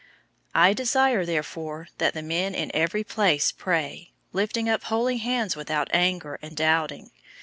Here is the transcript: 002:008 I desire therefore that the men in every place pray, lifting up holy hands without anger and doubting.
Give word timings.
002:008 0.55 0.59
I 0.63 0.73
desire 0.73 1.25
therefore 1.27 1.87
that 1.99 2.15
the 2.15 2.23
men 2.23 2.55
in 2.55 2.71
every 2.73 3.03
place 3.03 3.51
pray, 3.51 4.11
lifting 4.33 4.67
up 4.67 4.85
holy 4.85 5.17
hands 5.17 5.55
without 5.55 5.89
anger 5.93 6.39
and 6.41 6.57
doubting. 6.57 7.11